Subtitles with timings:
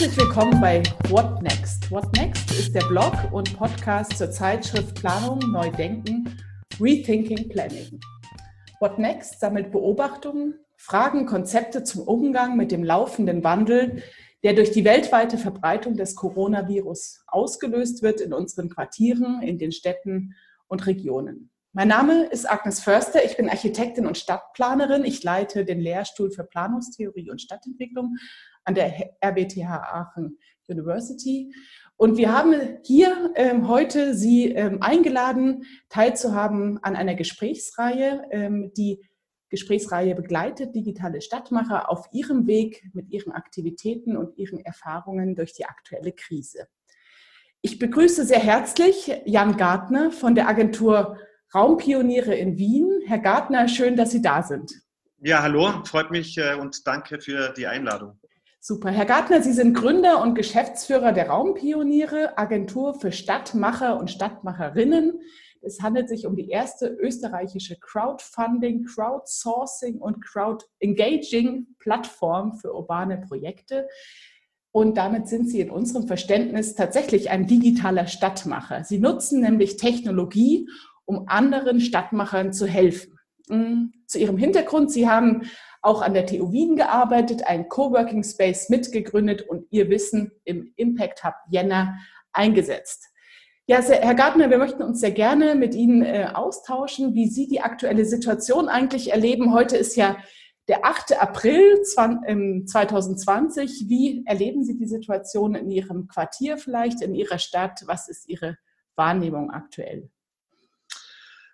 [0.00, 1.90] Herzlich willkommen bei What Next.
[1.90, 6.38] What Next ist der Blog und Podcast zur Zeitschrift Planung, Neudenken,
[6.80, 8.00] Rethinking Planning.
[8.80, 14.02] What Next sammelt Beobachtungen, Fragen, Konzepte zum Umgang mit dem laufenden Wandel,
[14.42, 20.34] der durch die weltweite Verbreitung des Coronavirus ausgelöst wird in unseren Quartieren, in den Städten
[20.66, 21.50] und Regionen.
[21.74, 23.22] Mein Name ist Agnes Förster.
[23.24, 25.04] Ich bin Architektin und Stadtplanerin.
[25.04, 28.16] Ich leite den Lehrstuhl für Planungstheorie und Stadtentwicklung
[28.64, 30.38] an der RWTH Aachen
[30.68, 31.52] University.
[31.96, 39.04] Und wir haben hier ähm, heute Sie ähm, eingeladen, teilzuhaben an einer Gesprächsreihe, ähm, die
[39.50, 45.66] Gesprächsreihe begleitet digitale Stadtmacher auf ihrem Weg mit ihren Aktivitäten und ihren Erfahrungen durch die
[45.66, 46.68] aktuelle Krise.
[47.60, 51.18] Ich begrüße sehr herzlich Jan Gartner von der Agentur
[51.54, 53.02] Raumpioniere in Wien.
[53.06, 54.72] Herr Gartner, schön, dass Sie da sind.
[55.18, 58.18] Ja, hallo, freut mich äh, und danke für die Einladung.
[58.62, 58.90] Super.
[58.90, 65.18] Herr Gartner, Sie sind Gründer und Geschäftsführer der Raumpioniere, Agentur für Stadtmacher und Stadtmacherinnen.
[65.62, 73.88] Es handelt sich um die erste österreichische Crowdfunding, Crowdsourcing und Crowd-Engaging-Plattform für urbane Projekte.
[74.72, 78.84] Und damit sind Sie in unserem Verständnis tatsächlich ein digitaler Stadtmacher.
[78.84, 80.68] Sie nutzen nämlich Technologie,
[81.06, 83.18] um anderen Stadtmachern zu helfen.
[83.48, 85.44] Mm, zu Ihrem Hintergrund, Sie haben
[85.82, 91.24] auch an der TU Wien gearbeitet, einen Coworking Space mitgegründet und Ihr Wissen im Impact
[91.24, 91.98] Hub Jänner
[92.32, 93.06] eingesetzt.
[93.66, 97.60] Ja, Herr Gartner, wir möchten uns sehr gerne mit Ihnen äh, austauschen, wie Sie die
[97.60, 99.54] aktuelle Situation eigentlich erleben.
[99.54, 100.16] Heute ist ja
[100.66, 101.20] der 8.
[101.20, 103.84] April 2020.
[103.88, 107.82] Wie erleben Sie die Situation in Ihrem Quartier vielleicht, in Ihrer Stadt?
[107.86, 108.58] Was ist Ihre
[108.96, 110.10] Wahrnehmung aktuell?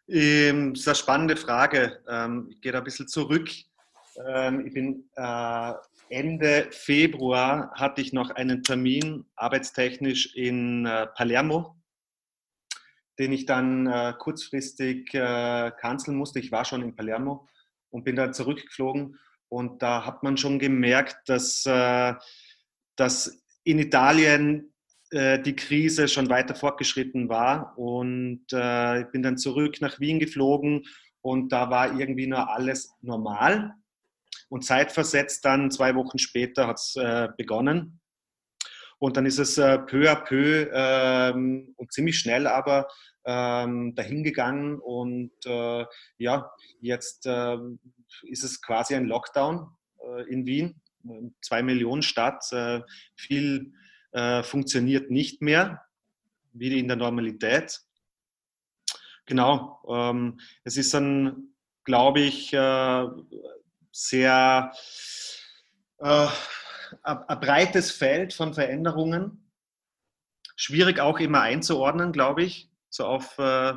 [0.09, 2.01] Ähm, das ist eine spannende Frage.
[2.09, 3.51] Ähm, ich gehe da ein bisschen zurück.
[4.25, 5.73] Ähm, ich bin äh,
[6.09, 11.77] Ende Februar hatte ich noch einen Termin arbeitstechnisch in äh, Palermo,
[13.19, 16.39] den ich dann äh, kurzfristig canceln musste.
[16.39, 17.49] Ich war schon in Palermo
[17.91, 19.19] und bin dann zurückgeflogen.
[19.49, 21.63] Und da hat man schon gemerkt, dass,
[22.97, 24.75] dass in Italien
[25.11, 27.79] äh, die Krise schon weiter fortgeschritten war.
[27.79, 30.85] Und äh, ich bin dann zurück nach Wien geflogen
[31.21, 33.73] und da war irgendwie nur alles normal.
[34.49, 38.01] Und zeitversetzt dann, zwei Wochen später, hat es äh, begonnen.
[38.99, 42.89] Und dann ist es äh, peu à peu ähm, und ziemlich schnell aber
[43.27, 44.79] ähm, dahingegangen.
[44.79, 45.85] Und äh,
[46.19, 47.59] ja, jetzt äh,
[48.23, 49.69] ist es quasi ein Lockdown
[50.01, 50.81] äh, in Wien.
[51.41, 52.81] Zwei Millionen Stadt, äh,
[53.15, 53.73] viel
[54.13, 55.83] äh, funktioniert nicht mehr,
[56.53, 57.81] wie in der Normalität.
[59.27, 62.53] Genau, ähm, es ist ein, glaube ich,
[63.97, 64.73] sehr
[65.99, 66.29] äh,
[67.03, 69.51] ein breites Feld von Veränderungen.
[70.57, 73.75] Schwierig auch immer einzuordnen, glaube ich, so auf äh,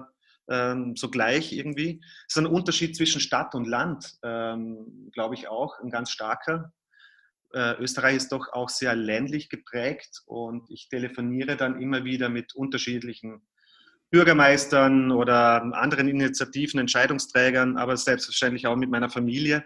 [0.50, 2.02] ähm, so gleich irgendwie.
[2.28, 6.74] Es ist ein Unterschied zwischen Stadt und Land, ähm, glaube ich auch, ein ganz starker
[7.54, 12.56] äh, Österreich ist doch auch sehr ländlich geprägt und ich telefoniere dann immer wieder mit
[12.56, 13.42] unterschiedlichen
[14.12, 19.66] Bürgermeistern oder anderen Initiativen, Entscheidungsträgern, aber selbstverständlich auch mit meiner Familie.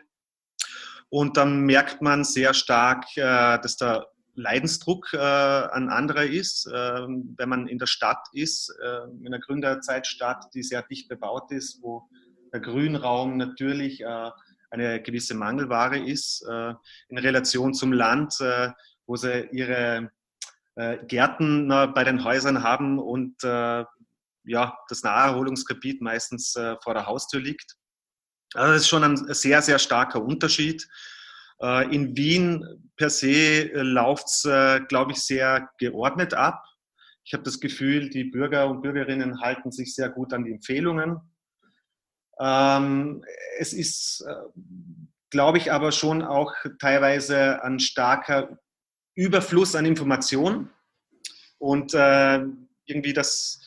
[1.13, 7.49] Und dann merkt man sehr stark, äh, dass der Leidensdruck äh, ein anderer ist, wenn
[7.49, 8.73] man in der Stadt ist,
[9.19, 12.09] in einer Gründerzeitstadt, die sehr dicht bebaut ist, wo
[12.51, 14.03] der Grünraum natürlich
[14.73, 16.73] eine gewisse Mangelware ist äh,
[17.09, 18.71] in Relation zum Land, äh,
[19.05, 20.11] wo sie ihre
[20.75, 23.43] äh, Gärten bei den Häusern haben und
[24.45, 26.51] ja, das Naherholungsgebiet meistens
[26.83, 27.77] vor der Haustür liegt.
[28.53, 30.87] Also das ist schon ein sehr, sehr starker Unterschied.
[31.91, 34.41] In Wien per se läuft es,
[34.89, 36.65] glaube ich, sehr geordnet ab.
[37.23, 41.21] Ich habe das Gefühl, die Bürger und Bürgerinnen halten sich sehr gut an die Empfehlungen
[42.39, 43.23] ähm,
[43.57, 44.33] es ist, äh,
[45.29, 48.57] glaube ich, aber schon auch teilweise ein starker
[49.15, 50.69] Überfluss an Informationen
[51.59, 52.43] und äh,
[52.85, 53.61] irgendwie das,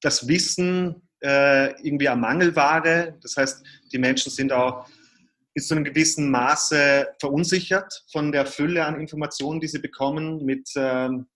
[0.00, 3.18] das Wissen äh, irgendwie eine Mangelware.
[3.22, 4.86] Das heißt, die Menschen sind auch
[5.54, 10.70] bis zu einem gewissen Maße verunsichert von der Fülle an Informationen, die sie bekommen, mit
[10.76, 11.26] ähm,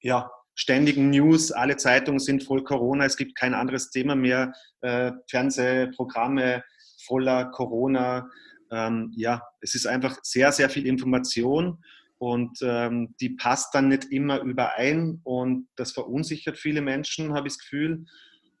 [0.00, 5.12] ja, ständigen News, alle Zeitungen sind voll Corona, es gibt kein anderes Thema mehr, äh,
[5.30, 6.64] Fernsehprogramme
[7.04, 8.28] voller Corona.
[8.72, 11.84] Ähm, ja, es ist einfach sehr, sehr viel Information
[12.18, 17.54] und ähm, die passt dann nicht immer überein und das verunsichert viele Menschen, habe ich
[17.54, 18.06] das Gefühl.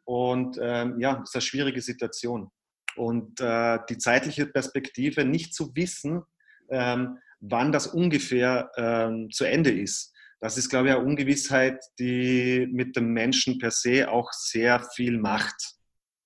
[0.06, 2.50] Und ähm, ja, das ist eine schwierige Situation.
[2.96, 6.22] Und äh, die zeitliche Perspektive nicht zu wissen,
[6.70, 10.14] ähm, wann das ungefähr ähm, zu Ende ist.
[10.40, 15.18] Das ist, glaube ich, eine Ungewissheit, die mit dem Menschen per se auch sehr viel
[15.18, 15.74] macht.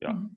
[0.00, 0.12] Ja.
[0.12, 0.36] Mhm.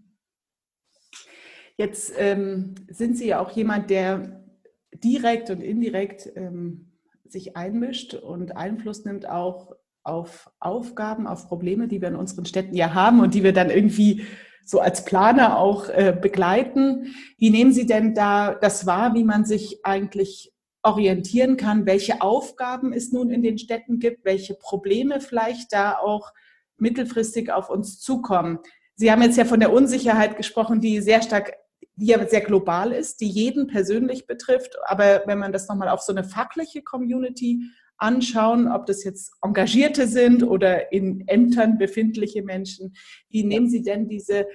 [1.75, 4.45] Jetzt ähm, sind Sie ja auch jemand, der
[4.93, 6.93] direkt und indirekt ähm,
[7.27, 12.75] sich einmischt und Einfluss nimmt auch auf Aufgaben, auf Probleme, die wir in unseren Städten
[12.75, 14.25] ja haben und die wir dann irgendwie
[14.65, 17.15] so als Planer auch äh, begleiten.
[17.37, 20.53] Wie nehmen Sie denn da das wahr, wie man sich eigentlich
[20.83, 26.33] orientieren kann, welche Aufgaben es nun in den Städten gibt, welche Probleme vielleicht da auch
[26.77, 28.59] mittelfristig auf uns zukommen?
[28.95, 31.53] Sie haben jetzt ja von der Unsicherheit gesprochen, die sehr stark
[31.95, 34.77] die ja sehr global ist, die jeden persönlich betrifft.
[34.85, 37.69] Aber wenn man das nochmal auf so eine fachliche Community
[38.03, 42.95] anschauen, ob das jetzt Engagierte sind oder in Ämtern befindliche Menschen,
[43.29, 44.45] wie nehmen Sie denn diese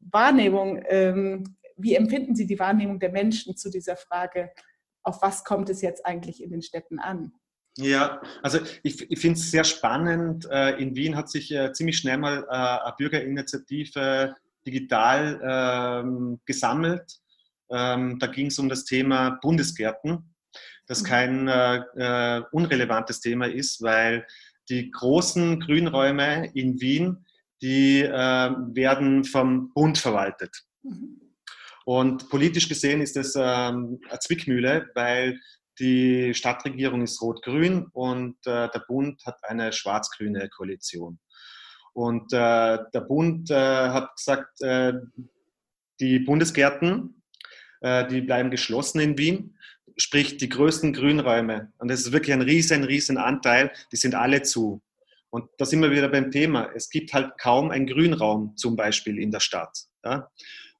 [0.00, 4.50] Wahrnehmung, ähm, wie empfinden Sie die Wahrnehmung der Menschen zu dieser Frage,
[5.02, 7.32] auf was kommt es jetzt eigentlich in den Städten an?
[7.78, 10.46] Ja, also ich, ich finde es sehr spannend.
[10.50, 14.34] Äh, in Wien hat sich äh, ziemlich schnell mal äh, eine Bürgerinitiative
[14.66, 17.20] digital ähm, gesammelt.
[17.70, 20.34] Ähm, da ging es um das Thema Bundesgärten,
[20.90, 21.06] das mhm.
[21.06, 24.26] kein äh, äh, unrelevantes Thema ist, weil
[24.68, 27.24] die großen Grünräume in Wien,
[27.62, 30.64] die äh, werden vom Bund verwaltet.
[30.82, 31.20] Mhm.
[31.84, 35.40] Und politisch gesehen ist das ähm, eine Zwickmühle, weil
[35.78, 41.20] die Stadtregierung ist rot-grün und äh, der Bund hat eine schwarz-grüne Koalition.
[41.92, 44.94] Und äh, der Bund äh, hat gesagt, äh,
[46.00, 47.22] die Bundesgärten,
[47.80, 49.56] äh, die bleiben geschlossen in Wien,
[49.96, 51.72] sprich die größten Grünräume.
[51.78, 54.82] Und das ist wirklich ein riesen, riesen Anteil, die sind alle zu.
[55.30, 56.70] Und da sind wir wieder beim Thema.
[56.74, 59.86] Es gibt halt kaum einen Grünraum zum Beispiel in der Stadt.
[60.04, 60.28] Ja?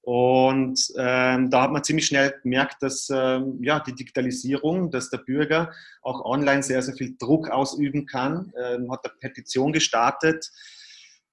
[0.03, 5.19] Und ähm, da hat man ziemlich schnell gemerkt, dass ähm, ja, die Digitalisierung, dass der
[5.19, 5.73] Bürger
[6.03, 8.53] auch online sehr, sehr viel Druck ausüben kann.
[8.59, 10.51] Ähm, hat eine Petition gestartet,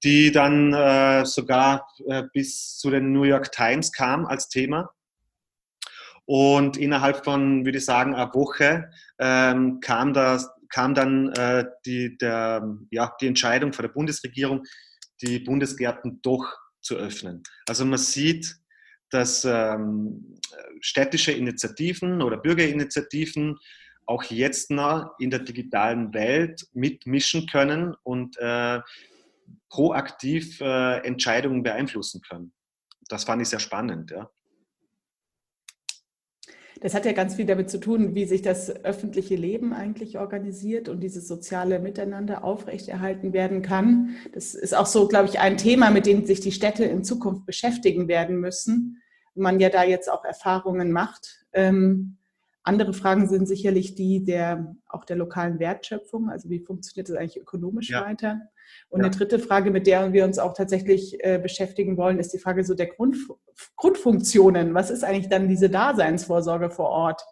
[0.04, 4.90] die dann äh, sogar äh, bis zu den New York Times kam als Thema.
[6.30, 12.18] Und innerhalb von, würde ich sagen, einer Woche ähm, kam, das, kam dann äh, die,
[12.18, 14.62] der, ja, die Entscheidung von der Bundesregierung,
[15.22, 16.44] die Bundesgärten doch
[16.82, 17.44] zu öffnen.
[17.66, 18.56] Also man sieht,
[19.08, 20.38] dass ähm,
[20.82, 23.56] städtische Initiativen oder Bürgerinitiativen
[24.04, 28.80] auch jetzt noch in der digitalen Welt mitmischen können und äh,
[29.70, 32.52] proaktiv äh, Entscheidungen beeinflussen können.
[33.08, 34.10] Das fand ich sehr spannend.
[34.10, 34.30] Ja.
[36.80, 40.88] Das hat ja ganz viel damit zu tun, wie sich das öffentliche Leben eigentlich organisiert
[40.88, 44.16] und dieses soziale Miteinander aufrechterhalten werden kann.
[44.32, 47.46] Das ist auch so, glaube ich, ein Thema, mit dem sich die Städte in Zukunft
[47.46, 49.02] beschäftigen werden müssen.
[49.34, 51.46] Man ja da jetzt auch Erfahrungen macht.
[51.52, 52.16] Ähm,
[52.62, 56.28] andere Fragen sind sicherlich die der auch der lokalen Wertschöpfung.
[56.28, 58.04] Also wie funktioniert das eigentlich ökonomisch ja.
[58.04, 58.42] weiter?
[58.88, 59.06] Und ja.
[59.06, 62.64] eine dritte Frage, mit der wir uns auch tatsächlich äh, beschäftigen wollen, ist die Frage
[62.64, 63.16] so der Grund,
[63.76, 64.74] Grundfunktionen.
[64.74, 67.22] Was ist eigentlich dann diese Daseinsvorsorge vor Ort?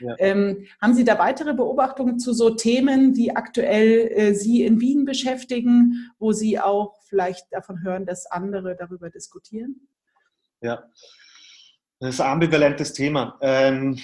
[0.00, 0.14] Ja.
[0.18, 5.04] Ähm, haben Sie da weitere Beobachtungen zu so Themen, die aktuell äh, Sie in Wien
[5.04, 9.88] beschäftigen, wo Sie auch vielleicht davon hören, dass andere darüber diskutieren?
[10.60, 10.84] Ja,
[12.00, 13.38] das ist ein ambivalentes Thema.
[13.40, 13.98] Ähm,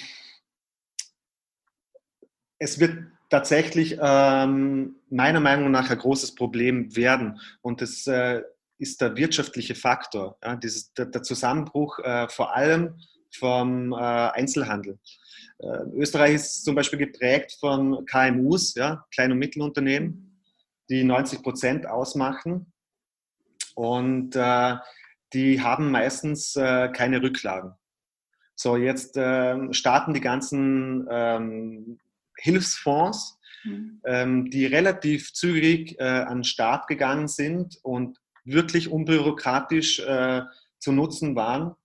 [2.57, 2.97] es wird
[3.33, 7.39] tatsächlich ähm, meiner Meinung nach ein großes Problem werden.
[7.63, 8.43] Und das äh,
[8.77, 12.95] ist der wirtschaftliche Faktor, ja, dieses, der, der Zusammenbruch äh, vor allem
[13.35, 14.99] vom äh, Einzelhandel.
[15.57, 20.39] Äh, Österreich ist zum Beispiel geprägt von KMUs, ja, Klein- und Mittelunternehmen,
[20.91, 22.71] die 90 Prozent ausmachen.
[23.73, 24.75] Und äh,
[25.33, 27.73] die haben meistens äh, keine Rücklagen.
[28.53, 31.99] So, jetzt ähm, starten die ganzen ähm,
[32.37, 34.01] Hilfsfonds, mhm.
[34.05, 40.41] ähm, die relativ zügig äh, an den Start gegangen sind und wirklich unbürokratisch äh,
[40.79, 41.75] zu nutzen waren.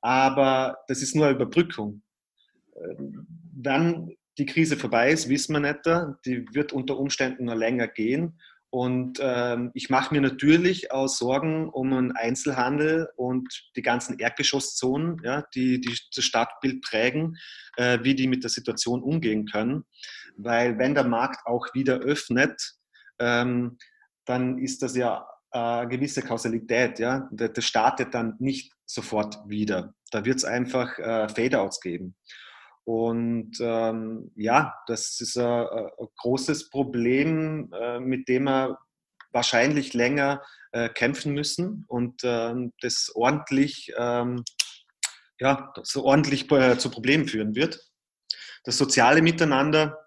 [0.00, 2.02] Aber das ist nur eine Überbrückung.
[2.76, 5.86] Ähm, dann die Krise vorbei ist, wissen wir nicht.
[6.24, 8.38] Die wird unter Umständen noch länger gehen.
[8.74, 15.20] Und ähm, ich mache mir natürlich auch Sorgen um den Einzelhandel und die ganzen Erdgeschosszonen,
[15.22, 17.36] ja, die, die das Stadtbild prägen,
[17.76, 19.84] äh, wie die mit der Situation umgehen können.
[20.38, 22.62] Weil wenn der Markt auch wieder öffnet,
[23.18, 23.76] ähm,
[24.24, 26.98] dann ist das ja äh, eine gewisse Kausalität.
[26.98, 27.28] Ja?
[27.30, 29.92] Das startet dann nicht sofort wieder.
[30.12, 32.16] Da wird es einfach äh, Fade-outs geben.
[32.84, 38.78] Und ähm, ja, das ist ein, ein großes Problem, äh, mit dem wir
[39.32, 44.44] wahrscheinlich länger äh, kämpfen müssen und ähm, das ordentlich, ähm,
[45.38, 47.80] ja, das ordentlich äh, zu Problemen führen wird.
[48.64, 49.98] das soziale Miteinander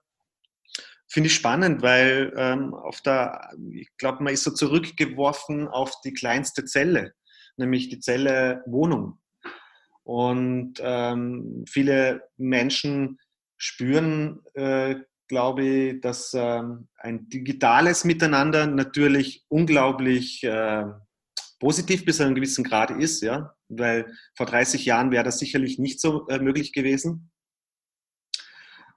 [1.08, 6.13] finde ich spannend, weil ähm, auf der, ich glaube, man ist so zurückgeworfen auf die
[6.13, 7.13] kleinste Zelle,
[7.58, 9.20] nämlich die Zelle Wohnung.
[10.06, 13.20] Und ähm, viele Menschen
[13.58, 14.96] spüren, äh,
[15.28, 20.86] glaube ich, dass ähm, ein digitales Miteinander natürlich unglaublich äh,
[21.60, 25.80] positiv bis zu einem gewissen Grad ist, ja, weil vor 30 Jahren wäre das sicherlich
[25.80, 27.32] nicht so äh, möglich gewesen.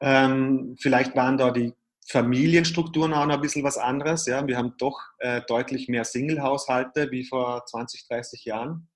[0.01, 1.73] Ähm, vielleicht waren da die
[2.11, 4.27] Familienstrukturen auch noch ein bisschen was anderes.
[4.27, 4.47] Ja.
[4.47, 8.89] Wir haben doch äh, deutlich mehr Single-Haushalte wie vor 20, 30 Jahren.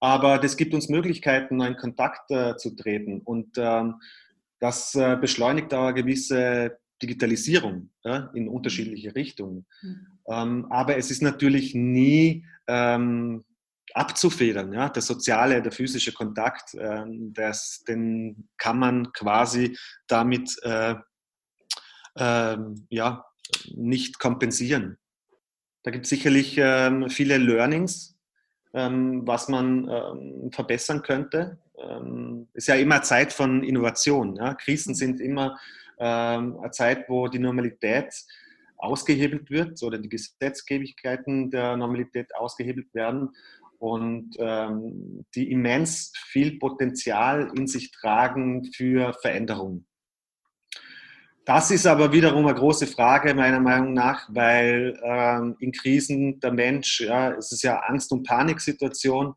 [0.00, 3.20] Aber das gibt uns Möglichkeiten, in Kontakt äh, zu treten.
[3.20, 3.96] Und ähm,
[4.60, 9.66] das äh, beschleunigt auch eine gewisse Digitalisierung ja, in unterschiedliche Richtungen.
[9.82, 10.06] Mhm.
[10.28, 13.44] Ähm, aber es ist natürlich nie ähm,
[13.94, 14.72] abzufedern.
[14.72, 14.88] Ja?
[14.88, 19.76] Der soziale, der physische Kontakt, ähm, das, den kann man quasi
[20.06, 20.96] damit äh,
[22.16, 23.24] ähm, ja,
[23.74, 24.98] nicht kompensieren.
[25.84, 28.17] Da gibt es sicherlich ähm, viele Learnings,
[28.72, 31.58] was man ähm, verbessern könnte.
[31.78, 34.36] Ähm, ist ja immer Zeit von Innovation.
[34.36, 34.54] Ja?
[34.54, 35.58] Krisen sind immer
[35.98, 38.12] ähm, eine Zeit, wo die Normalität
[38.76, 43.30] ausgehebelt wird oder die Gesetzgebigkeiten der Normalität ausgehebelt werden
[43.78, 49.84] und ähm, die immens viel Potenzial in sich tragen für Veränderung.
[51.48, 56.52] Das ist aber wiederum eine große Frage meiner Meinung nach, weil ähm, in Krisen der
[56.52, 59.28] Mensch, ja, es ist ja Angst- und Paniksituation,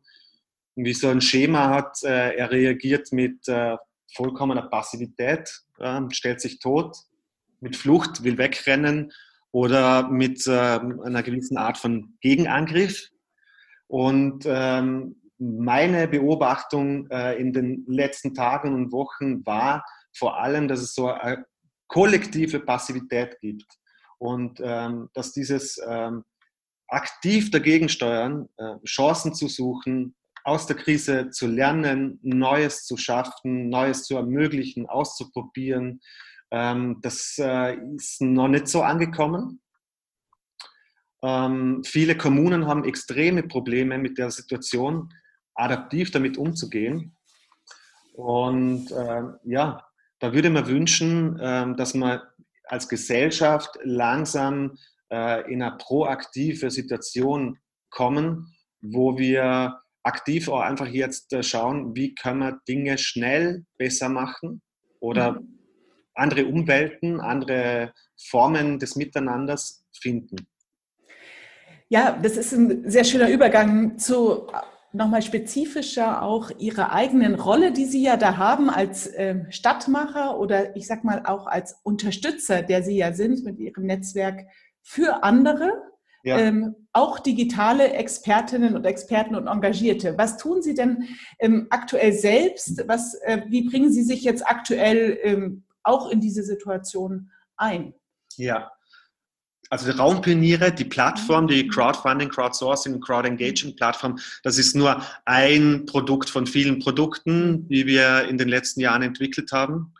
[0.74, 3.78] und wie so ein Schema hat, äh, er reagiert mit äh,
[4.14, 6.98] vollkommener Passivität, äh, stellt sich tot,
[7.60, 9.10] mit Flucht, will wegrennen
[9.50, 13.08] oder mit ähm, einer gewissen Art von Gegenangriff.
[13.86, 19.82] Und ähm, meine Beobachtung äh, in den letzten Tagen und Wochen war
[20.14, 21.46] vor allem, dass es so eine
[21.92, 23.66] kollektive Passivität gibt
[24.18, 26.24] und ähm, dass dieses ähm,
[26.88, 33.68] aktiv dagegen steuern, äh, Chancen zu suchen, aus der Krise zu lernen, Neues zu schaffen,
[33.68, 36.00] Neues zu ermöglichen, auszuprobieren,
[36.50, 39.60] ähm, das äh, ist noch nicht so angekommen.
[41.22, 45.12] Ähm, viele Kommunen haben extreme Probleme mit der Situation,
[45.54, 47.16] adaptiv damit umzugehen.
[48.14, 49.86] Und äh, ja,
[50.22, 52.20] da würde man wünschen, ähm, dass man
[52.66, 54.78] als Gesellschaft langsam
[55.12, 57.58] äh, in eine proaktive Situation
[57.90, 64.08] kommen, wo wir aktiv auch einfach jetzt äh, schauen, wie können wir Dinge schnell besser
[64.08, 64.62] machen
[65.00, 65.58] oder mhm.
[66.14, 70.36] andere Umwelten, andere Formen des Miteinanders finden.
[71.88, 74.46] Ja, das ist ein sehr schöner Übergang zu
[74.92, 80.76] nochmal spezifischer auch Ihre eigenen Rolle, die Sie ja da haben als ähm, Stadtmacher oder
[80.76, 84.46] ich sag mal auch als Unterstützer, der Sie ja sind mit Ihrem Netzwerk
[84.82, 85.72] für andere,
[86.24, 86.38] ja.
[86.38, 90.16] ähm, auch digitale Expertinnen und Experten und Engagierte.
[90.18, 91.08] Was tun Sie denn
[91.38, 92.84] ähm, aktuell selbst?
[92.86, 97.94] Was, äh, wie bringen Sie sich jetzt aktuell ähm, auch in diese Situation ein?
[98.36, 98.70] Ja,
[99.72, 106.46] also die Raumpioniere, die Plattform, die Crowdfunding, Crowdsourcing, Crowdengaging-Plattform, das ist nur ein Produkt von
[106.46, 109.94] vielen Produkten, die wir in den letzten Jahren entwickelt haben.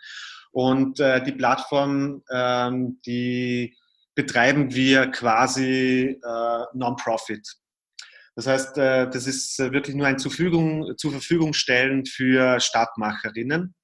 [0.51, 3.75] Und äh, die Plattform, ähm, die
[4.15, 7.55] betreiben wir quasi äh, Non-Profit.
[8.37, 13.75] Das heißt, äh, das ist wirklich nur ein zur Verfügung, zur Verfügung stellen für Stadtmacherinnen.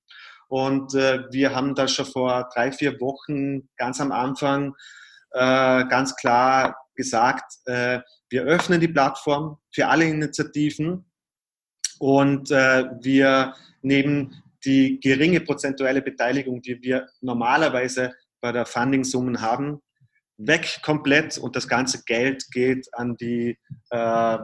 [0.48, 4.74] Und äh, wir haben da schon vor drei, vier Wochen ganz am Anfang
[5.32, 11.04] äh, ganz klar gesagt, äh, wir öffnen die Plattform für alle Initiativen
[11.98, 19.80] und äh, wir nehmen die geringe prozentuelle Beteiligung, die wir normalerweise bei der Funding-Summen haben,
[20.36, 23.58] weg komplett und das ganze Geld geht an die
[23.90, 24.38] äh,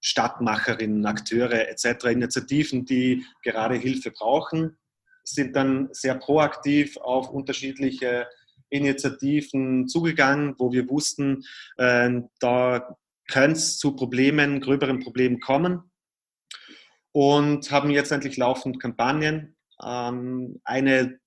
[0.00, 4.76] Stadtmacherinnen, Akteure etc., Initiativen, die gerade Hilfe brauchen,
[5.24, 8.26] sind dann sehr proaktiv auf unterschiedliche
[8.72, 11.44] Initiativen zugegangen, wo wir wussten,
[11.76, 12.96] äh, da
[13.28, 15.90] könnte es zu Problemen, gröberen Problemen kommen
[17.12, 19.56] und haben jetzt endlich laufend Kampagnen.
[19.82, 21.20] Ähm, eine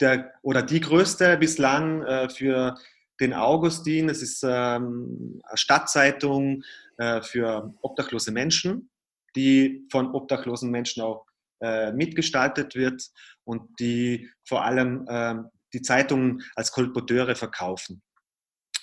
[0.00, 2.76] der oder die größte bislang äh, für
[3.20, 4.08] den Augustin.
[4.08, 6.62] Es ist ähm, eine Stadtzeitung
[6.96, 8.90] äh, für obdachlose Menschen,
[9.36, 11.26] die von obdachlosen Menschen auch
[11.60, 13.10] äh, mitgestaltet wird
[13.44, 18.02] und die vor allem ähm, die Zeitungen als Kolporteure verkaufen.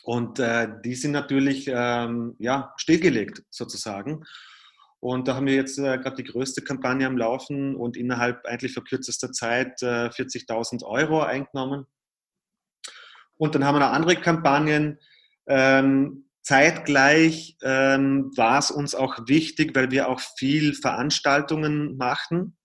[0.04, 4.24] Und äh, die sind natürlich ähm, ja, stillgelegt sozusagen.
[5.00, 8.74] Und da haben wir jetzt äh, gerade die größte Kampagne am Laufen und innerhalb eigentlich
[8.74, 11.86] verkürzester Zeit äh, 40.000 Euro eingenommen.
[13.36, 15.00] Und dann haben wir noch andere Kampagnen.
[15.48, 22.57] Ähm, zeitgleich ähm, war es uns auch wichtig, weil wir auch viel Veranstaltungen machen,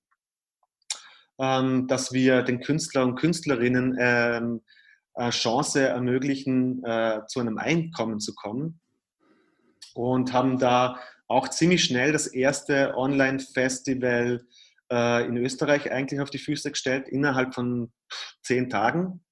[1.43, 4.63] ähm, dass wir den Künstler und Künstlerinnen ähm,
[5.15, 8.81] eine Chance ermöglichen, äh, zu einem Einkommen zu kommen.
[9.95, 14.47] Und haben da auch ziemlich schnell das erste Online-Festival
[14.91, 17.93] äh, in Österreich eigentlich auf die Füße gestellt, innerhalb von
[18.43, 19.25] zehn Tagen.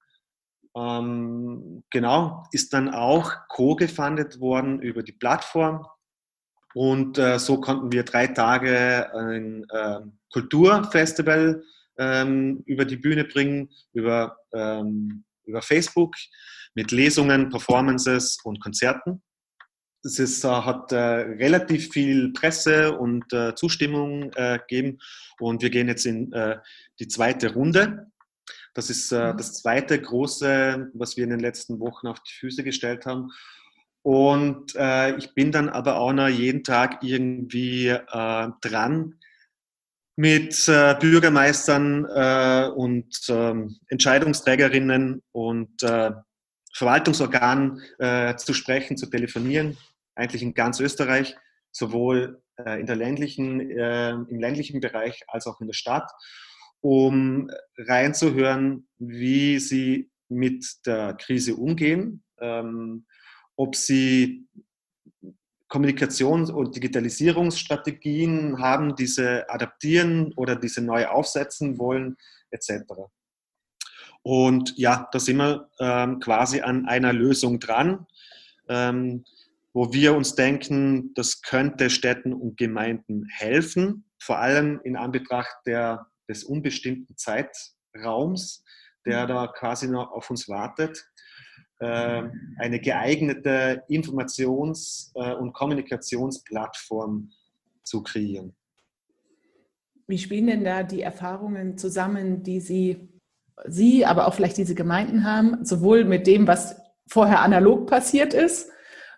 [0.76, 5.86] Ähm, genau, ist dann auch co-gefundet worden über die Plattform.
[6.74, 10.00] Und äh, so konnten wir drei Tage ein äh,
[10.32, 11.62] Kulturfestival
[11.98, 16.14] ähm, über die Bühne bringen, über, ähm, über Facebook
[16.74, 19.22] mit Lesungen, Performances und Konzerten.
[20.02, 24.98] Es ist, äh, hat äh, relativ viel Presse und äh, Zustimmung äh, gegeben
[25.38, 26.58] und wir gehen jetzt in äh,
[26.98, 28.06] die zweite Runde.
[28.72, 29.36] Das ist äh, mhm.
[29.36, 33.30] das zweite große, was wir in den letzten Wochen auf die Füße gestellt haben.
[34.02, 34.74] Und
[35.18, 37.94] ich bin dann aber auch noch jeden Tag irgendwie
[38.62, 39.20] dran,
[40.20, 46.10] mit äh, Bürgermeistern äh, und ähm, Entscheidungsträgerinnen und äh,
[46.72, 47.82] Verwaltungsorganen
[48.36, 49.76] zu sprechen, zu telefonieren
[50.20, 51.36] eigentlich in ganz Österreich,
[51.72, 56.10] sowohl äh, in der ländlichen, äh, im ländlichen Bereich als auch in der Stadt,
[56.80, 63.06] um reinzuhören, wie sie mit der Krise umgehen, ähm,
[63.56, 64.46] ob sie
[65.70, 72.16] Kommunikations- und Digitalisierungsstrategien haben, diese adaptieren oder diese neu aufsetzen wollen,
[72.50, 72.84] etc.
[74.22, 78.06] Und ja, da sind wir ähm, quasi an einer Lösung dran.
[78.68, 79.24] Ähm,
[79.72, 86.06] wo wir uns denken, das könnte Städten und Gemeinden helfen, vor allem in Anbetracht der,
[86.28, 88.64] des unbestimmten Zeitraums,
[89.06, 91.09] der da quasi noch auf uns wartet,
[91.86, 97.30] eine geeignete Informations- äh, und Kommunikationsplattform
[97.82, 98.54] zu kreieren.
[100.06, 103.08] Wie spielen denn da die Erfahrungen zusammen, die Sie,
[103.66, 106.76] Sie, aber auch vielleicht diese Gemeinden haben, sowohl mit dem, was
[107.08, 108.70] vorher analog passiert ist,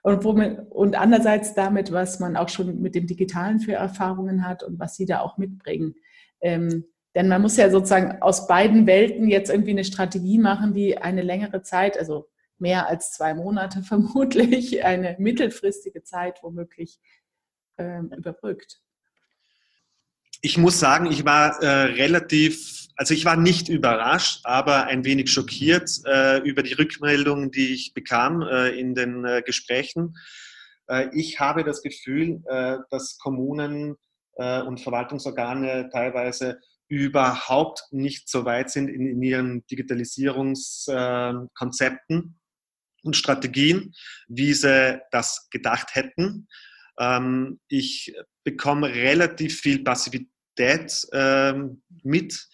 [0.02, 4.64] und, womit, und andererseits damit, was man auch schon mit dem Digitalen für Erfahrungen hat
[4.64, 5.94] und was sie da auch mitbringen.
[6.40, 10.98] Ähm, denn man muss ja sozusagen aus beiden Welten jetzt irgendwie eine Strategie machen, die
[10.98, 12.26] eine längere Zeit, also
[12.62, 16.98] mehr als zwei Monate vermutlich, eine mittelfristige Zeit womöglich
[17.76, 18.80] ähm, überbrückt
[20.42, 25.30] ich muss sagen, ich war äh, relativ, also ich war nicht überrascht, aber ein wenig
[25.30, 30.16] schockiert äh, über die Rückmeldungen, die ich bekam äh, in den äh, Gesprächen.
[30.88, 33.94] Äh, ich habe das Gefühl, äh, dass Kommunen
[34.34, 42.40] und Verwaltungsorgane teilweise überhaupt nicht so weit sind in, in ihren Digitalisierungskonzepten
[43.02, 43.94] und Strategien,
[44.28, 46.48] wie sie das gedacht hätten.
[46.98, 52.48] Ähm, ich bekomme relativ viel Passivität ähm, mit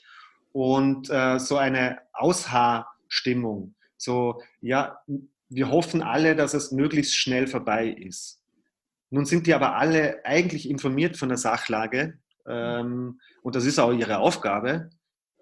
[0.53, 3.75] und äh, so eine Aushaarstimmung.
[3.97, 4.99] So, ja,
[5.49, 8.41] wir hoffen alle, dass es möglichst schnell vorbei ist.
[9.11, 13.93] Nun sind die aber alle eigentlich informiert von der Sachlage ähm, und das ist auch
[13.93, 14.91] ihre Aufgabe.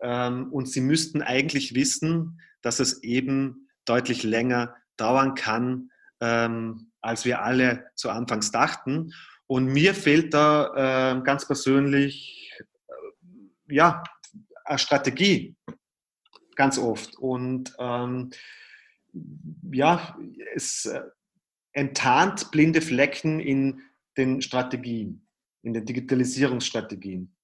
[0.00, 7.24] Ähm, und sie müssten eigentlich wissen, dass es eben deutlich länger dauern kann, ähm, als
[7.24, 9.12] wir alle zu Anfangs dachten.
[9.46, 12.50] Und mir fehlt da äh, ganz persönlich
[12.88, 14.02] äh, ja,
[14.64, 15.56] eine Strategie
[16.56, 17.16] ganz oft.
[17.16, 18.30] Und ähm,
[19.70, 20.18] ja,
[20.54, 21.02] es äh,
[21.72, 23.82] enttarnt blinde Flecken in
[24.16, 25.26] den Strategien,
[25.62, 27.36] in den Digitalisierungsstrategien.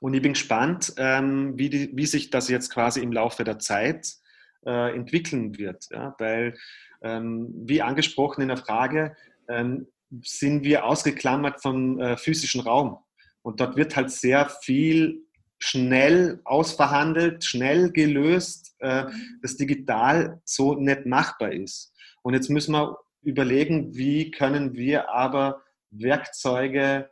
[0.00, 3.58] Und ich bin gespannt, ähm, wie, die, wie sich das jetzt quasi im Laufe der
[3.58, 4.16] Zeit
[4.66, 5.86] äh, entwickeln wird.
[5.90, 6.14] Ja?
[6.18, 6.54] Weil,
[7.02, 9.16] ähm, wie angesprochen in der Frage,
[9.48, 9.86] ähm,
[10.22, 12.98] sind wir ausgeklammert vom äh, physischen Raum.
[13.42, 15.24] Und dort wird halt sehr viel
[15.58, 19.04] schnell ausverhandelt, schnell gelöst, äh,
[19.42, 21.92] das digital so nicht machbar ist.
[22.22, 27.10] Und jetzt müssen wir überlegen, wie können wir aber Werkzeuge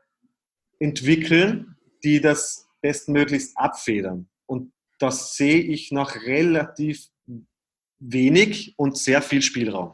[0.78, 4.28] entwickeln, die das bestmöglichst abfedern.
[4.46, 7.06] Und das sehe ich noch relativ
[8.00, 9.92] wenig und sehr viel Spielraum.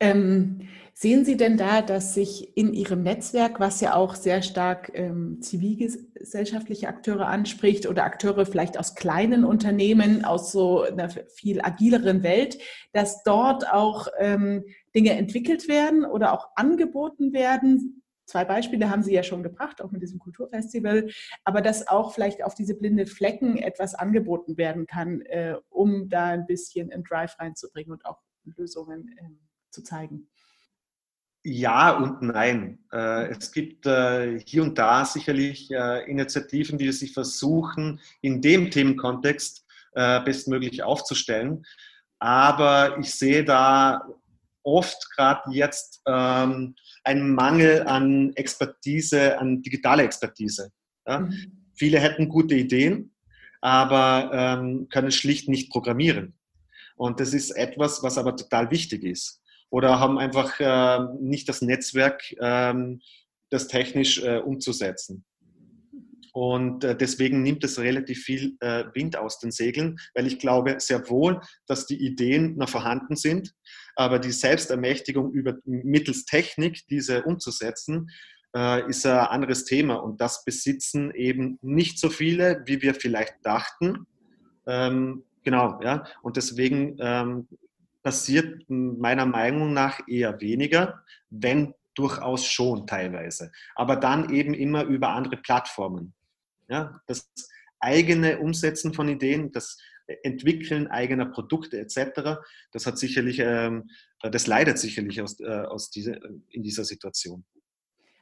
[0.00, 0.68] Ähm,
[1.00, 5.40] Sehen Sie denn da, dass sich in Ihrem Netzwerk, was ja auch sehr stark ähm,
[5.40, 12.58] zivilgesellschaftliche Akteure anspricht oder Akteure vielleicht aus kleinen Unternehmen, aus so einer viel agileren Welt,
[12.92, 19.14] dass dort auch ähm, Dinge entwickelt werden oder auch angeboten werden, zwei Beispiele haben Sie
[19.14, 21.08] ja schon gebracht, auch mit diesem Kulturfestival,
[21.44, 26.26] aber dass auch vielleicht auf diese blinde Flecken etwas angeboten werden kann, äh, um da
[26.26, 29.30] ein bisschen einen Drive reinzubringen und auch Lösungen äh,
[29.70, 30.28] zu zeigen.
[31.44, 32.78] Ja und nein.
[32.92, 38.70] Äh, es gibt äh, hier und da sicherlich äh, Initiativen, die sich versuchen, in dem
[38.70, 39.64] Themenkontext
[40.24, 41.64] bestmöglich aufzustellen.
[42.20, 44.06] Aber ich sehe da
[44.62, 50.70] oft gerade jetzt ähm, einen Mangel an Expertise, an digitaler Expertise.
[51.06, 51.66] Mhm.
[51.74, 53.14] Viele hätten gute Ideen,
[53.60, 56.34] aber ähm, können schlicht nicht programmieren.
[56.96, 61.62] Und das ist etwas, was aber total wichtig ist oder haben einfach äh, nicht das
[61.62, 63.00] Netzwerk, ähm,
[63.50, 65.24] das technisch äh, umzusetzen.
[66.32, 70.76] Und äh, deswegen nimmt es relativ viel äh, Wind aus den Segeln, weil ich glaube
[70.78, 73.54] sehr wohl, dass die Ideen noch vorhanden sind,
[73.96, 78.10] aber die Selbstermächtigung über mittels Technik, diese umzusetzen,
[78.56, 79.96] äh, ist ein anderes Thema.
[79.96, 84.06] Und das besitzen eben nicht so viele, wie wir vielleicht dachten.
[84.66, 86.04] Ähm, genau, ja.
[86.22, 87.48] Und deswegen ähm,
[88.02, 93.50] passiert meiner Meinung nach eher weniger, wenn durchaus schon teilweise.
[93.74, 96.14] Aber dann eben immer über andere Plattformen.
[96.68, 97.30] Ja, das
[97.80, 99.78] eigene Umsetzen von Ideen, das
[100.22, 102.40] Entwickeln eigener Produkte etc.,
[102.72, 103.90] das hat sicherlich, ähm,
[104.22, 106.18] das leidet sicherlich aus, äh, aus diese,
[106.50, 107.44] in dieser Situation.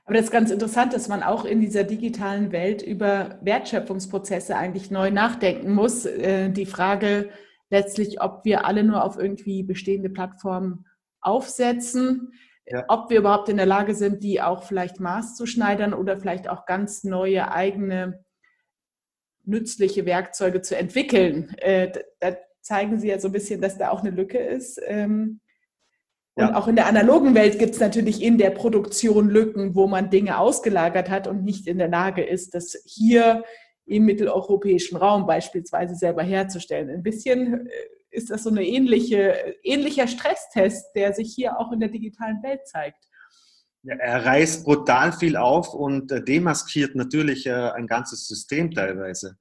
[0.04, 4.90] Aber das ist ganz interessant, dass man auch in dieser digitalen Welt über Wertschöpfungsprozesse eigentlich
[4.90, 6.04] neu nachdenken muss.
[6.04, 7.30] Äh, die Frage,
[7.70, 10.86] letztlich, ob wir alle nur auf irgendwie bestehende Plattformen
[11.20, 12.32] aufsetzen,
[12.66, 12.84] ja.
[12.86, 17.02] ob wir überhaupt in der Lage sind, die auch vielleicht maßzuschneidern oder vielleicht auch ganz
[17.02, 18.24] neue eigene
[19.46, 21.54] nützliche Werkzeuge zu entwickeln.
[21.58, 24.80] Äh, da zeigen Sie ja so ein bisschen, dass da auch eine Lücke ist.
[24.84, 25.40] Ähm,
[26.34, 26.54] und ja.
[26.54, 30.38] auch in der analogen Welt gibt es natürlich in der Produktion Lücken, wo man Dinge
[30.38, 33.44] ausgelagert hat und nicht in der Lage ist, das hier
[33.86, 36.90] im mitteleuropäischen Raum beispielsweise selber herzustellen.
[36.90, 37.70] Ein bisschen äh,
[38.10, 42.66] ist das so ein ähnliche, ähnlicher Stresstest, der sich hier auch in der digitalen Welt
[42.66, 43.06] zeigt.
[43.86, 49.36] Er reißt brutal viel auf und äh, demaskiert natürlich äh, ein ganzes System teilweise.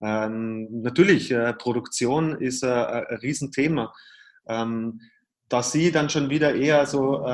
[0.00, 3.92] Ähm, natürlich, äh, Produktion ist ein Riesenthema.
[4.48, 5.00] Ähm,
[5.48, 7.26] da sie dann schon wieder eher so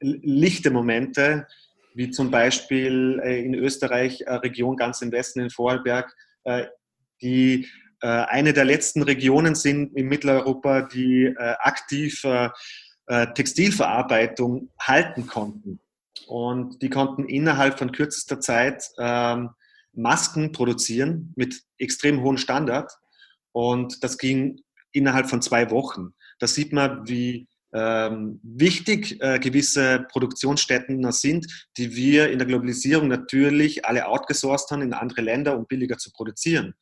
[0.00, 1.46] lichte Momente
[1.94, 6.14] wie zum Beispiel in Österreich, äh, Region ganz im Westen in Vorarlberg,
[7.22, 7.66] die
[8.00, 12.22] eine der letzten Regionen sind in Mitteleuropa, die aktiv
[13.06, 15.80] Textilverarbeitung halten konnten.
[16.26, 19.50] Und die konnten innerhalb von kürzester Zeit ähm,
[19.92, 22.90] Masken produzieren mit extrem hohem Standard.
[23.52, 24.60] Und das ging
[24.92, 26.14] innerhalb von zwei Wochen.
[26.38, 33.08] Da sieht man, wie ähm, wichtig äh, gewisse Produktionsstätten sind, die wir in der Globalisierung
[33.08, 36.74] natürlich alle outgesourced haben in andere Länder, um billiger zu produzieren.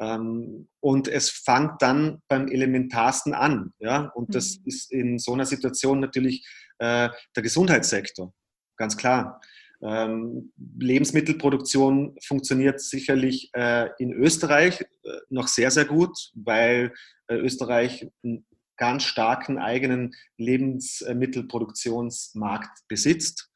[0.00, 3.72] Ähm, und es fängt dann beim Elementarsten an.
[3.78, 4.10] Ja?
[4.14, 4.64] Und das mhm.
[4.66, 6.46] ist in so einer Situation natürlich
[6.78, 8.32] äh, der Gesundheitssektor,
[8.76, 9.40] ganz klar.
[9.82, 14.86] Ähm, Lebensmittelproduktion funktioniert sicherlich äh, in Österreich äh,
[15.28, 16.94] noch sehr, sehr gut, weil
[17.28, 18.08] äh, Österreich
[18.76, 23.52] ganz starken eigenen Lebensmittelproduktionsmarkt besitzt.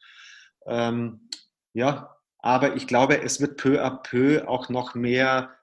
[0.66, 1.30] Ähm,
[1.72, 5.57] ja, aber ich glaube, es wird peu à peu auch noch mehr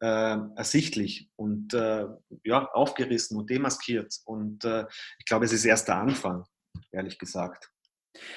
[0.00, 2.06] äh, ersichtlich und äh,
[2.44, 4.14] ja, aufgerissen und demaskiert.
[4.24, 4.86] Und äh,
[5.18, 6.44] ich glaube, es ist erst der Anfang,
[6.92, 7.70] ehrlich gesagt.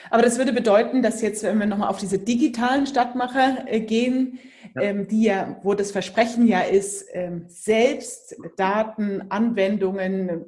[0.10, 4.39] Aber das würde bedeuten, dass jetzt, wenn wir nochmal auf diese digitalen Stadtmacher äh, gehen,
[4.76, 4.84] ja.
[4.84, 10.45] Ähm, die ja, wo das Versprechen ja ist, ähm, selbst Daten, Anwendungen,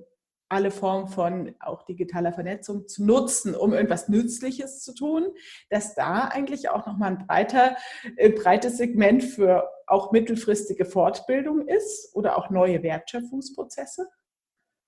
[0.49, 5.34] alle Formen von auch digitaler Vernetzung zu nutzen, um irgendwas Nützliches zu tun,
[5.69, 7.76] dass da eigentlich auch nochmal ein breiter,
[8.17, 14.08] äh, breites Segment für auch mittelfristige Fortbildung ist oder auch neue Wertschöpfungsprozesse?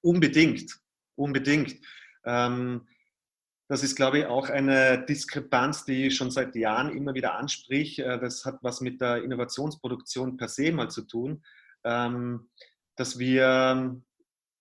[0.01, 0.79] Unbedingt,
[1.15, 1.75] unbedingt.
[2.25, 2.87] Ähm,
[3.67, 7.97] das ist, glaube ich, auch eine Diskrepanz, die ich schon seit Jahren immer wieder ansprich.
[7.99, 11.43] Äh, das hat was mit der Innovationsproduktion per se mal zu tun,
[11.83, 12.49] ähm,
[12.95, 14.01] dass wir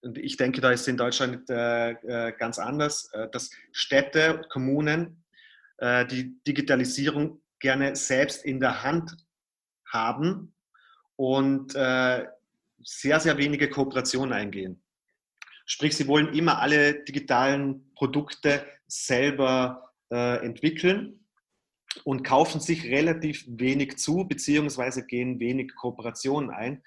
[0.01, 5.25] und ich denke, da ist es in Deutschland äh, äh, ganz anders, dass Städte, Kommunen
[5.81, 9.23] die Digitalisierung gerne selbst in der Hand
[9.94, 10.52] haben
[11.16, 12.26] und äh,
[12.83, 14.83] sehr, sehr wenige Kooperationen eingehen.
[15.64, 21.24] Sprich, sie wollen immer alle digitalen Produkte selber äh, entwickeln
[22.04, 26.83] und kaufen sich relativ wenig zu, beziehungsweise gehen wenig Kooperationen ein.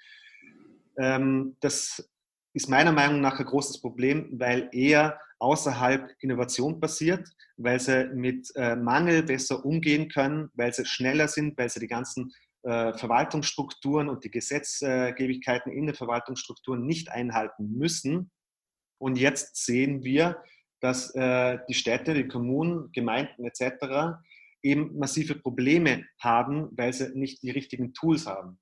[0.96, 2.08] Ähm, das
[2.52, 8.50] ist meiner Meinung nach ein großes Problem, weil eher außerhalb Innovation passiert, weil sie mit
[8.56, 14.24] äh, Mangel besser umgehen können, weil sie schneller sind, weil sie die ganzen Verwaltungsstrukturen und
[14.24, 18.30] die Gesetzgebigkeiten in den Verwaltungsstrukturen nicht einhalten müssen.
[18.98, 20.42] Und jetzt sehen wir,
[20.80, 24.18] dass äh, die Städte, die Kommunen, Gemeinden etc.
[24.62, 28.58] eben massive Probleme haben, weil sie nicht die richtigen Tools haben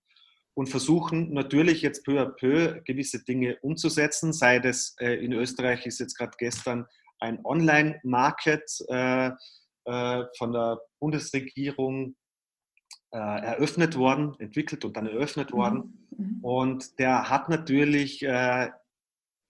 [0.56, 4.32] und versuchen natürlich jetzt peu à peu gewisse Dinge umzusetzen.
[4.32, 6.86] Sei das äh, in Österreich ist jetzt gerade gestern
[7.20, 9.30] ein Online-Market äh,
[9.84, 12.16] äh, von der Bundesregierung
[13.12, 15.56] äh, eröffnet worden, entwickelt und dann eröffnet mhm.
[15.56, 16.08] worden.
[16.16, 16.38] Mhm.
[16.42, 18.70] Und der hat natürlich äh,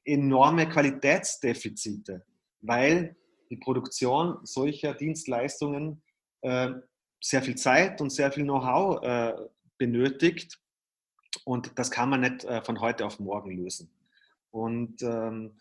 [0.04, 2.24] enorme Qualitätsdefizite,
[2.60, 3.16] weil
[3.50, 6.02] die Produktion solcher Dienstleistungen
[6.42, 6.70] äh,
[7.20, 9.40] sehr viel Zeit und sehr viel Know-how
[9.78, 10.60] benötigt
[11.44, 13.90] und das kann man nicht äh, von heute auf morgen lösen.
[14.50, 15.56] Und ähm,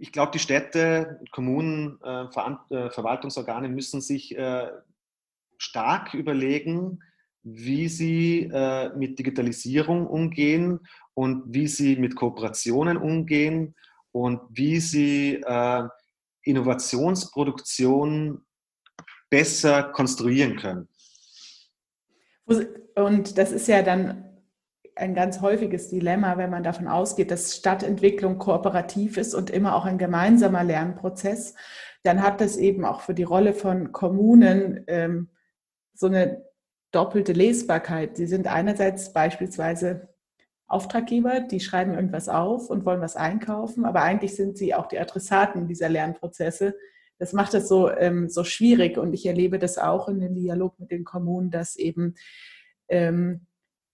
[0.00, 4.70] ich glaube, die Städte, Kommunen, äh, äh, Verwaltungsorgane müssen sich äh,
[5.58, 7.00] stark überlegen,
[7.42, 10.80] wie sie äh, mit Digitalisierung umgehen
[11.14, 13.74] und wie sie mit Kooperationen umgehen
[14.10, 15.82] und wie sie äh,
[16.42, 18.44] Innovationsproduktion
[19.30, 20.88] besser konstruieren können.
[22.46, 24.26] Und das ist ja dann
[24.96, 29.84] ein ganz häufiges Dilemma, wenn man davon ausgeht, dass Stadtentwicklung kooperativ ist und immer auch
[29.84, 31.54] ein gemeinsamer Lernprozess,
[32.02, 35.28] dann hat das eben auch für die Rolle von Kommunen ähm,
[35.98, 36.44] so eine
[36.92, 38.16] doppelte Lesbarkeit.
[38.16, 40.08] Sie sind einerseits beispielsweise
[40.68, 44.98] Auftraggeber, die schreiben irgendwas auf und wollen was einkaufen, aber eigentlich sind sie auch die
[44.98, 46.74] Adressaten dieser Lernprozesse.
[47.18, 50.78] Das macht es so, ähm, so schwierig und ich erlebe das auch in dem Dialog
[50.78, 52.14] mit den Kommunen, dass eben
[52.88, 53.46] ähm,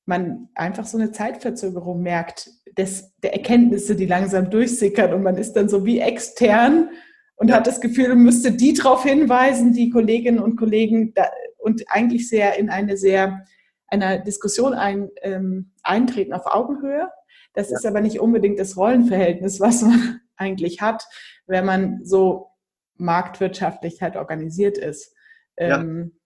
[0.07, 5.53] man einfach so eine Zeitverzögerung merkt, des, der Erkenntnisse, die langsam durchsickern und man ist
[5.53, 6.89] dann so wie extern
[7.37, 7.57] und ja.
[7.57, 12.59] hat das Gefühl, müsste die darauf hinweisen, die Kolleginnen und Kollegen, da, und eigentlich sehr
[12.59, 13.45] in eine sehr
[13.93, 17.11] einer Diskussion ein, ähm, eintreten auf Augenhöhe.
[17.53, 17.77] Das ja.
[17.77, 21.05] ist aber nicht unbedingt das Rollenverhältnis, was man eigentlich hat,
[21.47, 22.49] wenn man so
[22.97, 25.15] marktwirtschaftlich halt organisiert ist.
[25.57, 26.19] Ähm,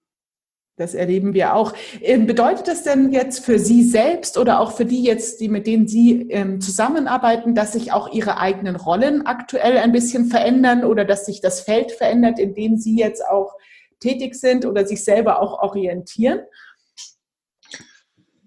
[0.76, 1.72] das erleben wir auch.
[2.02, 5.66] Ähm, bedeutet das denn jetzt für Sie selbst oder auch für die jetzt, die mit
[5.66, 11.06] denen Sie ähm, zusammenarbeiten, dass sich auch Ihre eigenen Rollen aktuell ein bisschen verändern oder
[11.06, 13.54] dass sich das Feld verändert, in dem Sie jetzt auch
[14.00, 16.40] tätig sind oder sich selber auch orientieren?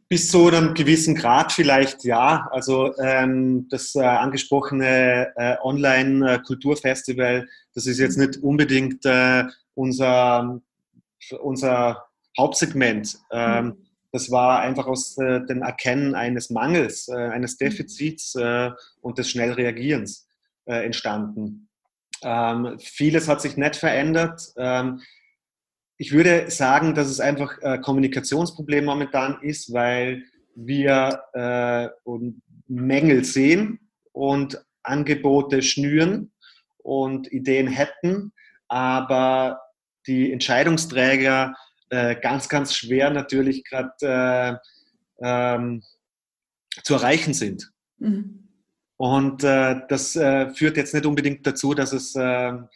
[0.08, 2.48] Bis zu einem gewissen Grad vielleicht ja.
[2.52, 10.62] Also ähm, das äh, angesprochene äh, Online-Kulturfestival, das ist jetzt nicht unbedingt äh, unser,
[11.42, 13.18] unser Hauptsegment.
[13.32, 13.86] Ähm, mhm.
[14.12, 17.66] Das war einfach aus äh, dem Erkennen eines Mangels, äh, eines mhm.
[17.66, 20.28] Defizits äh, und des Schnellreagierens
[20.66, 21.70] äh, entstanden.
[22.24, 24.42] Ähm, vieles hat sich nicht verändert.
[24.58, 25.02] Ähm,
[25.98, 30.24] ich würde sagen, dass es einfach ein Kommunikationsproblem momentan ist, weil
[30.56, 31.90] wir äh,
[32.68, 33.80] Mängel sehen
[34.14, 36.32] und Angebote schnüren
[36.78, 38.32] und Ideen hätten,
[38.68, 39.62] aber
[40.08, 41.56] die Entscheidungsträger
[41.90, 44.62] äh, ganz, ganz schwer natürlich gerade
[45.22, 45.84] äh, ähm,
[46.84, 47.72] zu erreichen sind.
[47.98, 48.48] Mhm.
[48.98, 52.68] Und äh, das äh, führt jetzt nicht unbedingt dazu, dass es ähm,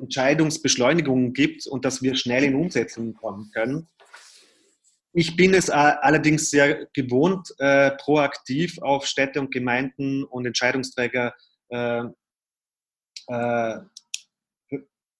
[0.00, 3.86] Entscheidungsbeschleunigungen gibt und dass wir schnell in Umsetzung kommen können.
[5.12, 11.34] Ich bin es allerdings sehr gewohnt, äh, proaktiv auf Städte und Gemeinden und Entscheidungsträger
[11.70, 12.04] äh,
[13.26, 13.78] äh,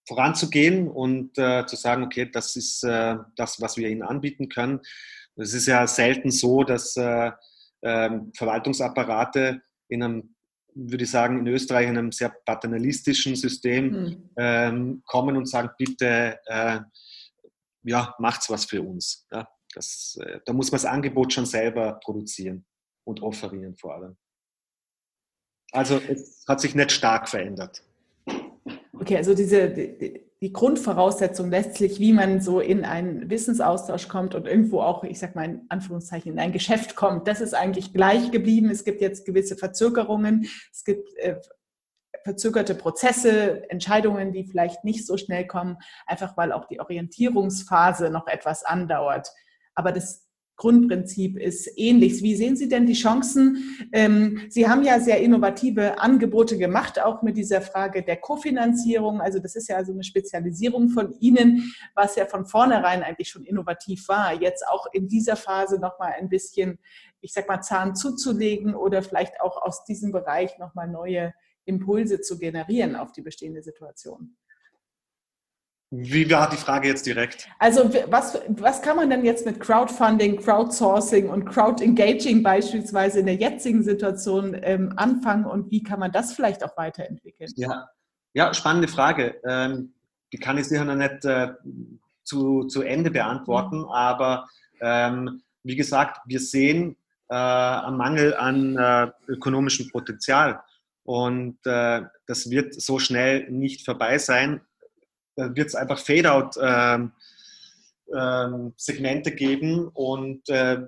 [0.09, 4.81] voranzugehen und äh, zu sagen, okay, das ist äh, das, was wir ihnen anbieten können.
[5.37, 7.31] Es ist ja selten so, dass äh,
[7.83, 10.35] ähm, Verwaltungsapparate in einem,
[10.75, 15.03] würde ich sagen, in Österreich in einem sehr paternalistischen System mhm.
[15.07, 16.81] kommen und sagen, bitte, äh,
[17.85, 19.27] ja, macht's was für uns.
[19.31, 22.67] Ja, das, äh, da muss man das Angebot schon selber produzieren
[23.05, 24.17] und offerieren vor allem.
[25.73, 27.83] Also es hat sich nicht stark verändert.
[29.01, 34.47] Okay, also diese die, die, Grundvoraussetzung letztlich, wie man so in einen Wissensaustausch kommt und
[34.47, 38.31] irgendwo auch, ich sag mal in Anführungszeichen, in ein Geschäft kommt, das ist eigentlich gleich
[38.31, 38.71] geblieben.
[38.71, 41.37] Es gibt jetzt gewisse Verzögerungen, es gibt äh,
[42.25, 48.27] verzögerte Prozesse, Entscheidungen, die vielleicht nicht so schnell kommen, einfach weil auch die Orientierungsphase noch
[48.27, 49.29] etwas andauert.
[49.75, 50.28] Aber das
[50.59, 52.21] Grundprinzip ist ähnlich.
[52.23, 53.89] Wie sehen Sie denn die Chancen?
[53.93, 59.21] Ähm, Sie haben ja sehr innovative Angebote gemacht, auch mit dieser Frage der Kofinanzierung.
[59.21, 63.45] Also das ist ja so eine Spezialisierung von Ihnen, was ja von vornherein eigentlich schon
[63.45, 64.35] innovativ war.
[64.35, 66.81] Jetzt auch in dieser Phase nochmal ein bisschen,
[67.21, 71.35] ich sag mal, Zahn zuzulegen oder vielleicht auch aus diesem Bereich nochmal neue
[71.67, 74.37] Impulse zu generieren auf die bestehende Situation.
[75.91, 77.49] Wie war die Frage jetzt direkt?
[77.59, 83.37] Also was, was kann man denn jetzt mit Crowdfunding, Crowdsourcing und Crowdengaging beispielsweise in der
[83.37, 87.51] jetzigen Situation ähm, anfangen und wie kann man das vielleicht auch weiterentwickeln?
[87.57, 87.89] Ja,
[88.35, 89.41] ja spannende Frage.
[89.49, 89.95] Ähm,
[90.31, 91.53] die kann ich sicher noch nicht äh,
[92.23, 93.89] zu, zu Ende beantworten, mhm.
[93.89, 94.47] aber
[94.83, 96.97] ähm, wie gesagt, wir sehen
[97.31, 100.61] äh, einen Mangel an äh, ökonomischem Potenzial
[101.05, 104.61] und äh, das wird so schnell nicht vorbei sein
[105.55, 107.21] wird es einfach Fade-out-Segmente
[109.31, 110.79] ähm, ähm, geben und äh,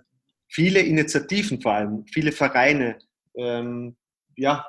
[0.49, 2.99] viele Initiativen vor allem, viele Vereine,
[3.37, 3.97] ähm,
[4.37, 4.67] ja,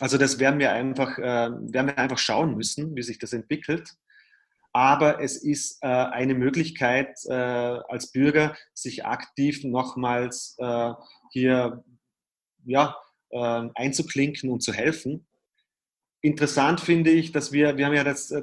[0.00, 3.94] also das werden wir einfach, äh, werden wir einfach schauen müssen, wie sich das entwickelt.
[4.72, 10.92] Aber es ist äh, eine Möglichkeit äh, als Bürger, sich aktiv nochmals äh,
[11.30, 11.82] hier
[12.66, 12.94] ja,
[13.30, 15.26] äh, einzuklinken und zu helfen.
[16.20, 18.42] Interessant finde ich, dass wir, wir haben ja das, äh,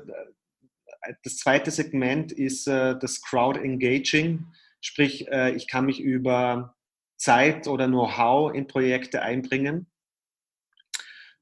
[1.24, 4.46] das zweite Segment ist das Crowd Engaging,
[4.80, 6.78] sprich ich kann mich über
[7.18, 9.93] Zeit oder Know-how in Projekte einbringen.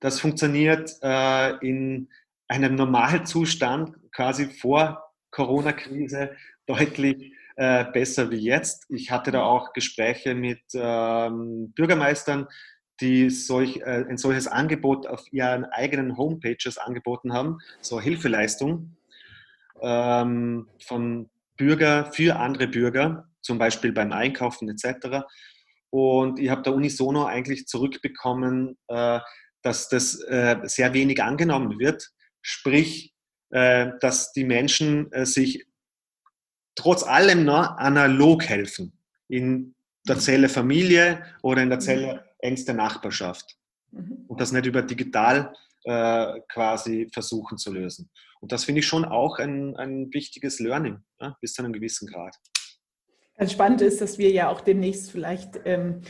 [0.02, 2.10] Das funktioniert äh, in
[2.48, 6.36] einem Normalzustand quasi vor Corona-Krise
[6.66, 8.88] deutlich äh, besser wie jetzt.
[8.90, 12.48] Ich hatte da auch Gespräche mit ähm, Bürgermeistern,
[13.00, 18.98] die solch, äh, ein solches Angebot auf ihren eigenen Homepages angeboten haben, so Hilfeleistung
[19.82, 25.26] ähm, von Bürger für andere Bürger, zum Beispiel beim Einkaufen etc.
[25.92, 29.20] Und ich habe da unisono eigentlich zurückbekommen, äh,
[29.62, 32.12] dass das äh, sehr wenig angenommen wird.
[32.42, 33.14] Sprich,
[33.52, 35.66] äh, dass die Menschen äh, sich
[36.76, 38.94] trotz allem noch analog helfen.
[39.28, 39.76] In
[40.08, 40.20] der mhm.
[40.20, 41.84] Zelle Familie oder in der mhm.
[41.84, 43.58] Zelle engste Nachbarschaft.
[43.92, 44.26] Mhm.
[44.28, 48.10] Und das nicht über digital äh, quasi versuchen zu lösen.
[48.40, 52.08] Und das finde ich schon auch ein, ein wichtiges Learning, ja, bis zu einem gewissen
[52.08, 52.36] Grad.
[53.38, 56.02] Ganz spannend ist, dass wir ja auch demnächst vielleicht ähm,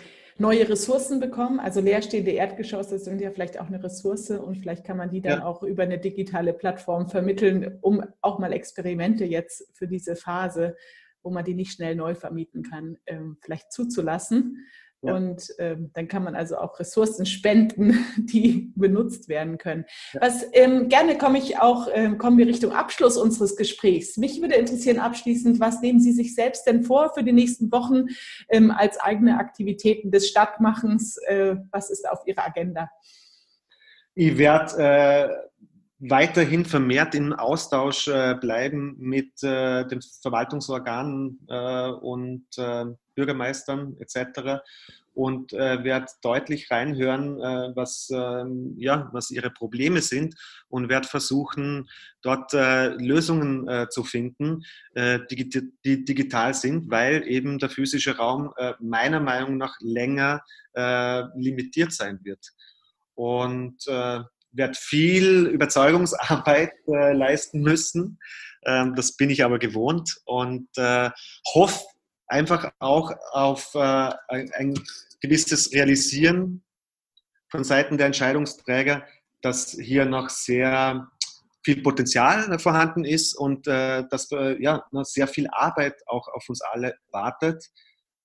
[0.41, 1.59] neue Ressourcen bekommen.
[1.59, 5.39] Also leerstehende Erdgeschosse sind ja vielleicht auch eine Ressource und vielleicht kann man die dann
[5.39, 5.45] ja.
[5.45, 10.75] auch über eine digitale Plattform vermitteln, um auch mal Experimente jetzt für diese Phase,
[11.23, 14.65] wo man die nicht schnell neu vermieten kann, ähm, vielleicht zuzulassen.
[15.03, 15.15] Ja.
[15.15, 19.85] Und ähm, dann kann man also auch Ressourcen spenden, die benutzt werden können.
[20.13, 20.21] Ja.
[20.21, 24.17] Was ähm, gerne komme ich auch, ähm, kommen wir Richtung Abschluss unseres Gesprächs.
[24.17, 28.07] Mich würde interessieren abschließend, was nehmen Sie sich selbst denn vor für die nächsten Wochen
[28.49, 31.17] ähm, als eigene Aktivitäten des Stadtmachens?
[31.25, 32.89] Äh, was ist auf Ihrer Agenda?
[34.13, 35.29] Ich werde äh,
[36.01, 42.85] weiterhin vermehrt im Austausch äh, bleiben mit äh, den Verwaltungsorganen äh, und äh,
[43.21, 44.61] Bürgermeistern etc.
[45.13, 50.35] Und äh, werde deutlich reinhören, äh, was, ähm, ja, was ihre Probleme sind
[50.69, 51.87] und werde versuchen,
[52.23, 54.63] dort äh, Lösungen äh, zu finden,
[54.95, 55.49] äh, die,
[55.85, 60.41] die, digital sind, weil eben der physische Raum äh, meiner Meinung nach länger
[61.35, 62.53] limitiert sein wird.
[63.15, 68.19] Und werde viel Überzeugungsarbeit leisten müssen.
[68.65, 70.69] Ähm, das bin ich aber gewohnt und
[71.53, 71.83] hoffe,
[72.31, 74.73] einfach auch auf äh, ein
[75.21, 76.63] gewisses Realisieren
[77.49, 79.05] von Seiten der Entscheidungsträger,
[79.41, 81.07] dass hier noch sehr
[81.63, 86.49] viel Potenzial vorhanden ist und äh, dass äh, ja, noch sehr viel Arbeit auch auf
[86.49, 87.69] uns alle wartet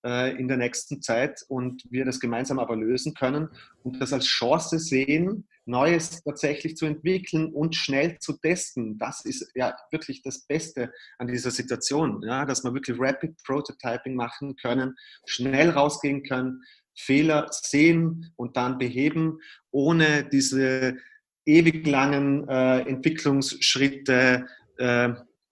[0.07, 3.49] äh, in der nächsten Zeit und wir das gemeinsam aber lösen können
[3.83, 8.99] und das als Chance sehen, Neues tatsächlich zu entwickeln und schnell zu testen.
[8.99, 14.15] Das ist ja wirklich das Beste an dieser Situation, ja, dass wir wirklich Rapid Prototyping
[14.15, 14.95] machen können,
[15.27, 16.63] schnell rausgehen können,
[16.97, 19.41] Fehler sehen und dann beheben,
[19.73, 20.99] ohne diese
[21.45, 24.47] ewig langen äh, Entwicklungsschritte
[24.79, 25.09] äh,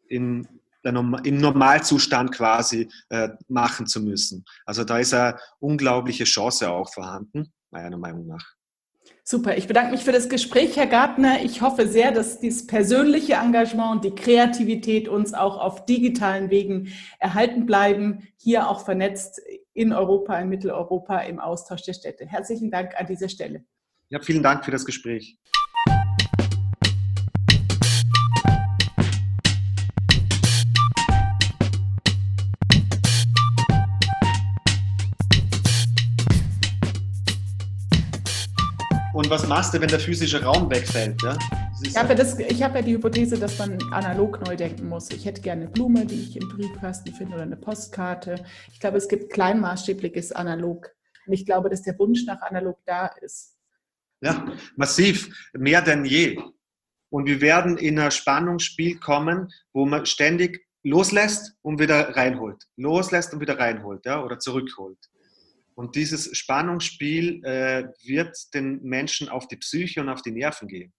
[0.07, 0.47] in
[0.85, 4.45] im Normalzustand quasi äh, machen zu müssen.
[4.67, 7.53] Also da ist eine unglaubliche Chance auch vorhanden.
[7.71, 8.55] meiner Meinung nach.
[9.27, 11.43] Super, ich bedanke mich für das Gespräch, Herr Gartner.
[11.43, 16.93] Ich hoffe sehr, dass dieses persönliche Engagement und die Kreativität uns auch auf digitalen Wegen
[17.19, 19.41] erhalten bleiben, hier auch vernetzt
[19.73, 22.27] in Europa, in Mitteleuropa im Austausch der Städte.
[22.27, 23.65] Herzlichen Dank an dieser Stelle.
[24.11, 25.39] Ja, vielen Dank für das Gespräch.
[39.25, 41.23] Und was machst du, wenn der physische Raum wegfällt?
[41.23, 41.39] Ja?
[41.83, 45.09] Ich habe, das, ich habe ja die Hypothese, dass man analog neu denken muss.
[45.13, 48.45] Ich hätte gerne eine Blume, die ich im Briefkasten finde, oder eine Postkarte.
[48.71, 50.91] Ich glaube, es gibt kleinmaßstäbliches Analog.
[51.27, 53.57] Und ich glaube, dass der Wunsch nach analog da ist.
[54.21, 54.45] Ja,
[54.77, 56.39] massiv, mehr denn je.
[57.09, 62.63] Und wir werden in ein Spannungsspiel kommen, wo man ständig loslässt und wieder reinholt.
[62.77, 64.99] Loslässt und wieder reinholt, ja, oder zurückholt.
[65.75, 70.93] Und dieses Spannungsspiel äh, wird den Menschen auf die Psyche und auf die Nerven gehen.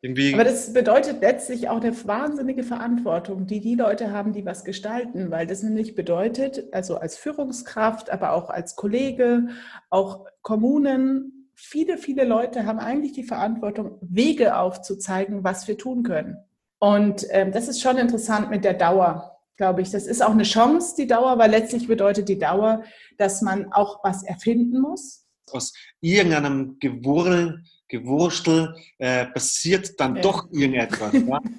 [0.00, 4.64] Irgendwie Aber das bedeutet letztlich auch eine wahnsinnige Verantwortung, die die Leute haben, die was
[4.64, 9.48] gestalten, weil das nämlich bedeutet, also als Führungskraft, aber auch als Kollege,
[9.88, 16.38] auch Kommunen, viele, viele Leute haben eigentlich die Verantwortung, Wege aufzuzeigen, was wir tun können.
[16.80, 19.90] Und ähm, das ist schon interessant mit der Dauer glaube ich.
[19.90, 22.82] Das ist auch eine Chance, die Dauer, weil letztlich bedeutet die Dauer,
[23.18, 25.26] dass man auch was erfinden muss.
[25.50, 30.22] Aus irgendeinem Gewurl, Gewurstel äh, passiert dann ja.
[30.22, 31.12] doch irgendetwas.
[31.12, 31.40] Ja?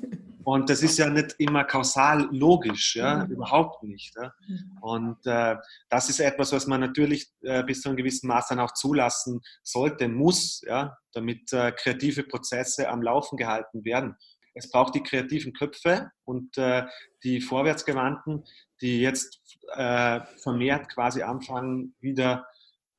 [0.43, 3.33] Und das ist ja nicht immer kausal logisch, ja, mhm.
[3.33, 4.15] überhaupt nicht.
[4.15, 4.33] Ja?
[4.47, 4.77] Mhm.
[4.81, 5.57] Und äh,
[5.89, 9.41] das ist etwas, was man natürlich äh, bis zu einem gewissen Maß dann auch zulassen
[9.61, 14.15] sollte, muss, ja, damit äh, kreative Prozesse am Laufen gehalten werden
[14.53, 16.85] es braucht die kreativen Köpfe und äh,
[17.23, 18.45] die Vorwärtsgewandten,
[18.81, 19.41] die jetzt
[19.75, 22.47] äh, vermehrt quasi anfangen, wieder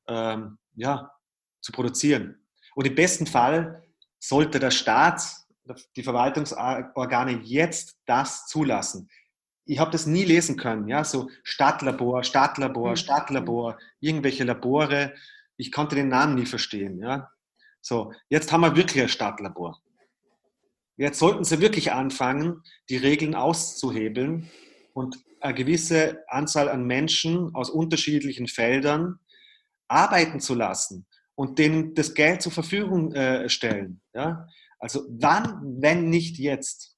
[0.07, 1.11] ähm, ja,
[1.61, 2.43] zu produzieren.
[2.75, 3.83] Und im besten Fall
[4.19, 5.21] sollte der Staat,
[5.95, 9.09] die Verwaltungsorgane jetzt das zulassen.
[9.65, 12.95] Ich habe das nie lesen können, ja, so Stadtlabor, Stadtlabor, mhm.
[12.95, 15.13] Stadtlabor, irgendwelche Labore.
[15.55, 17.29] Ich konnte den Namen nie verstehen, ja.
[17.79, 19.81] So, jetzt haben wir wirklich ein Stadtlabor.
[20.97, 24.49] Jetzt sollten Sie wirklich anfangen, die Regeln auszuhebeln
[24.93, 29.19] und eine gewisse Anzahl an Menschen aus unterschiedlichen Feldern
[29.87, 34.01] arbeiten zu lassen und denen das Geld zur Verfügung äh, stellen.
[34.79, 36.90] Also wann, wenn nicht jetzt?